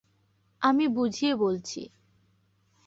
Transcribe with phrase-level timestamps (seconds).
[0.61, 1.81] আমি বুঝিয়ে বলছি।